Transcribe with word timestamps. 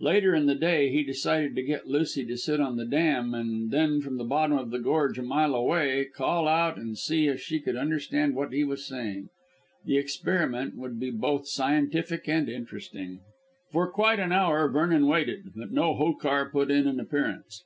Later 0.00 0.34
in 0.34 0.44
the 0.44 0.54
day 0.54 0.90
he 0.90 1.02
decided 1.02 1.56
to 1.56 1.62
get 1.62 1.86
Lucy 1.88 2.26
to 2.26 2.36
sit 2.36 2.60
on 2.60 2.76
the 2.76 2.84
dam 2.84 3.32
and 3.32 3.70
then 3.70 4.02
from 4.02 4.18
the 4.18 4.24
bottom 4.24 4.58
of 4.58 4.68
the 4.70 4.78
gorge 4.78 5.18
a 5.18 5.22
mile 5.22 5.54
away 5.54 6.04
to 6.04 6.10
call 6.10 6.46
out 6.46 6.76
and 6.76 6.98
see 6.98 7.28
if 7.28 7.40
she 7.40 7.60
could 7.60 7.76
understand 7.76 8.34
what 8.34 8.52
he 8.52 8.62
was 8.62 8.84
saying. 8.86 9.30
The 9.86 9.96
experiment 9.96 10.76
would 10.76 11.00
be 11.00 11.10
both 11.10 11.48
scientific 11.48 12.28
and 12.28 12.46
interesting. 12.46 13.20
For 13.70 13.90
quite 13.90 14.20
an 14.20 14.32
hour 14.32 14.68
Vernon 14.68 15.06
waited, 15.06 15.44
but 15.56 15.72
no 15.72 15.94
Hokar 15.94 16.52
put 16.52 16.70
in 16.70 16.86
an 16.86 17.00
appearance. 17.00 17.64